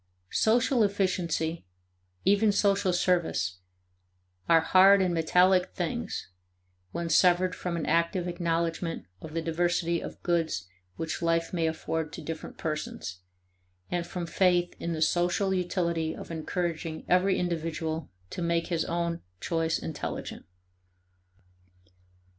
[0.33, 1.67] Social efficiency,
[2.25, 3.59] even social service,
[4.49, 6.31] are hard and metallic things
[6.91, 12.11] when severed from an active acknowledgment of the diversity of goods which life may afford
[12.13, 13.19] to different persons,
[13.91, 19.21] and from faith in the social utility of encouraging every individual to make his own
[19.39, 20.47] choice intelligent.